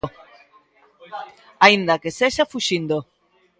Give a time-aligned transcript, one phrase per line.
[1.65, 2.97] Aínda que sexa fuxindo.